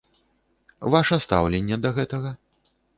Ваша 0.97 1.21
стаўленне 1.27 1.81
да 1.87 1.95
гэтага? 2.01 2.37